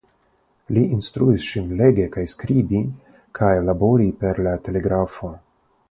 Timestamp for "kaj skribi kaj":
2.17-3.53